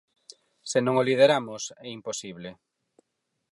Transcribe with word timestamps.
Se 0.71 0.79
non 0.85 0.95
o 1.01 1.05
lideramos, 1.09 1.63
é 1.85 1.87
imposible. 1.97 2.49